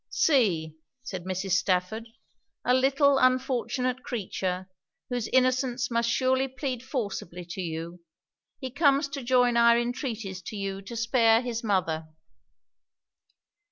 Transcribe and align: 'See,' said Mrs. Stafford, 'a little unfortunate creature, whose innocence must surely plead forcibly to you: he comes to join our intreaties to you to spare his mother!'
'See,' 0.09 0.75
said 1.03 1.25
Mrs. 1.25 1.51
Stafford, 1.51 2.07
'a 2.65 2.73
little 2.73 3.19
unfortunate 3.19 4.01
creature, 4.01 4.67
whose 5.11 5.27
innocence 5.27 5.91
must 5.91 6.09
surely 6.09 6.47
plead 6.47 6.81
forcibly 6.81 7.45
to 7.45 7.61
you: 7.61 7.99
he 8.59 8.71
comes 8.71 9.07
to 9.09 9.21
join 9.21 9.57
our 9.57 9.77
intreaties 9.77 10.41
to 10.41 10.55
you 10.55 10.81
to 10.81 10.95
spare 10.95 11.41
his 11.43 11.63
mother!' 11.63 12.07